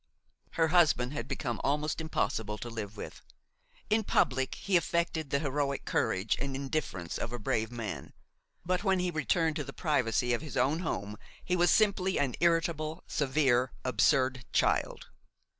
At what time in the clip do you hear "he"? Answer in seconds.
4.55-4.75, 8.97-9.11, 11.45-11.55